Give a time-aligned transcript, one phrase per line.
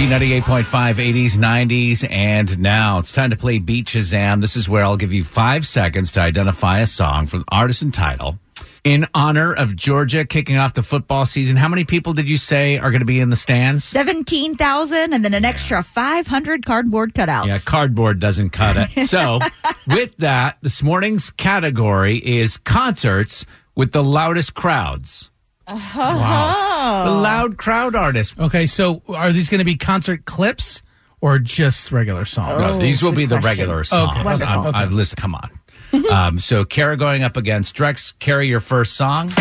[0.00, 0.64] B98.5,
[0.94, 4.40] 80s, 90s, and now it's time to play Beat Shazam.
[4.40, 7.82] This is where I'll give you five seconds to identify a song from the artist
[7.82, 8.38] and title.
[8.82, 12.78] In honor of Georgia kicking off the football season, how many people did you say
[12.78, 13.84] are going to be in the stands?
[13.84, 17.44] 17,000 and then an extra 500 cardboard cutouts.
[17.44, 19.06] Yeah, cardboard doesn't cut it.
[19.06, 19.40] So,
[19.86, 23.44] with that, this morning's category is concerts
[23.74, 25.28] with the loudest crowds.
[25.68, 26.69] Oh.
[26.80, 28.38] The loud crowd artist.
[28.38, 30.82] Okay, so are these going to be concert clips
[31.20, 32.72] or just regular songs?
[32.72, 33.64] No, these will be the question.
[33.64, 34.10] regular songs.
[34.12, 34.66] Okay, Wonderful.
[34.68, 35.50] Um, uh, listen, come on.
[36.10, 38.14] um, so, Kara going up against Drex.
[38.18, 39.32] Kara, your first song.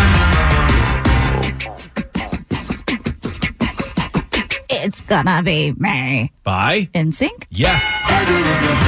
[4.72, 6.32] It's gonna be me.
[6.44, 6.90] Bye.
[6.94, 7.46] NSYNC?
[7.50, 8.86] yes.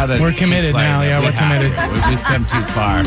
[0.00, 0.20] We got it.
[0.22, 1.02] We're committed now.
[1.02, 1.72] Yeah, we're committed.
[2.08, 3.02] We've come too far.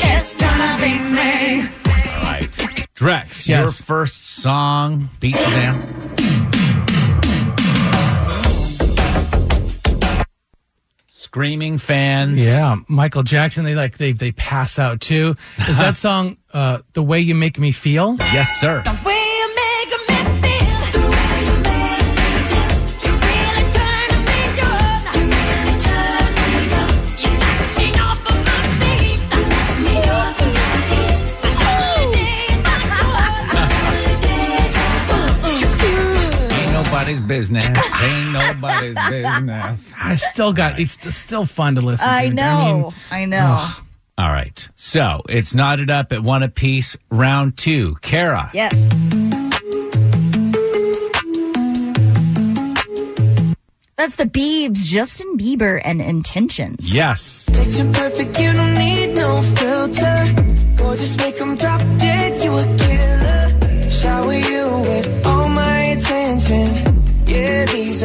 [0.00, 1.60] It's gonna be me.
[1.62, 2.48] All right.
[2.96, 3.80] Drex, your Yes.
[3.82, 5.94] first song, Beat Shazam.
[11.10, 12.42] Screaming fans.
[12.42, 13.64] Yeah, Michael Jackson.
[13.64, 15.36] They like they they pass out too.
[15.68, 18.16] Is that song uh, "The Way You Make Me Feel"?
[18.18, 18.82] Yes, sir.
[19.04, 19.17] Way
[37.28, 37.64] business.
[38.02, 39.92] Ain't nobody's business.
[39.96, 40.80] I still got.
[40.80, 42.12] It's still fun to listen to.
[42.12, 42.90] I mean, know.
[43.10, 43.68] I know.
[44.16, 44.68] All right.
[44.74, 46.96] So it's knotted up at one apiece.
[47.10, 47.96] Round two.
[48.02, 48.50] Kara.
[48.52, 48.74] Yes.
[53.96, 56.78] That's the Biebs, Justin Bieber, and Intentions.
[56.80, 57.48] Yes.
[57.48, 60.34] Picture perfect, you don't need no filter.
[60.76, 63.90] Gorgeous, make them drop dead, you a killer.
[63.90, 66.67] Shower you with all my attention.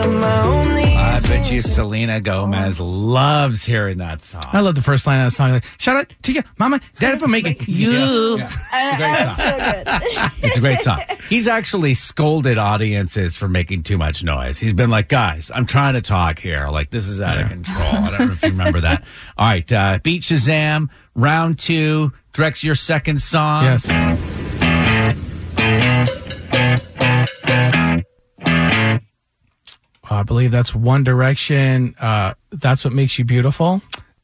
[0.06, 4.42] I bet you Selena Gomez loves hearing that song.
[4.48, 5.52] I love the first line of the song.
[5.52, 8.38] Like, shout out to you, mama, daddy for making you.
[8.40, 8.50] Yeah.
[8.74, 9.40] It's a
[9.80, 10.30] great song.
[10.44, 11.00] It's a great song.
[11.30, 14.60] He's actually scolded audiences for making too much noise.
[14.60, 16.68] He's been like, guys, I'm trying to talk here.
[16.68, 17.78] Like, this is out of control.
[17.82, 19.04] I don't know if you remember that.
[19.38, 19.72] All right.
[19.72, 22.12] Uh, Beat Shazam, round two.
[22.34, 23.64] Drex, your second song.
[23.64, 23.86] Yes.
[30.24, 31.96] I believe that's One Direction.
[32.00, 33.82] Uh, that's what makes you beautiful.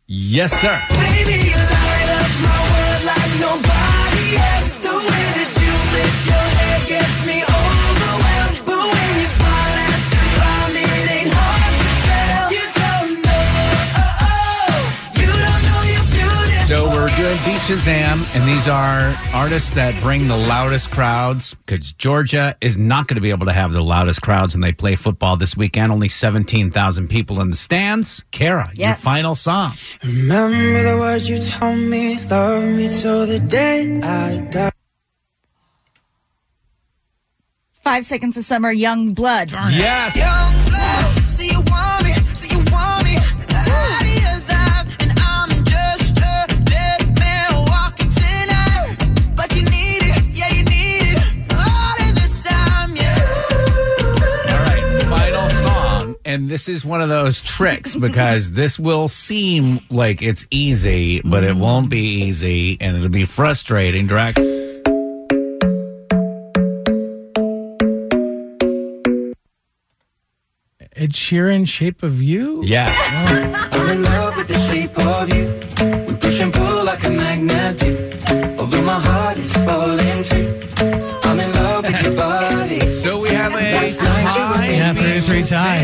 [0.08, 0.82] Yes, sir.
[17.46, 23.08] Beat Shazam, and these are artists that bring the loudest crowds because Georgia is not
[23.08, 25.92] going to be able to have the loudest crowds when they play football this weekend.
[25.92, 28.24] Only 17,000 people in the stands.
[28.32, 29.72] Kara, your final song.
[30.04, 34.72] Remember the words you told me, love me till the day I die.
[37.82, 39.52] Five Seconds of Summer, Young Blood.
[39.52, 40.16] Yes.
[40.16, 41.29] Young blood,
[56.40, 61.44] And this is one of those tricks because this will seem like it's easy, but
[61.44, 61.60] it mm-hmm.
[61.60, 64.08] won't be easy and it'll be frustrating.
[64.08, 64.38] Drex.
[70.96, 72.62] Ed Sheeran, Shape of You.
[72.64, 72.98] Yes.
[73.74, 76.06] I'm in love with the shape of you.
[76.08, 78.58] We push and pull like a magnet do.
[78.58, 80.58] Although my heart is falling too.
[81.22, 82.90] I'm in love with your body.
[82.92, 84.70] So we have a tie.
[84.70, 85.84] Yeah, three to three tie.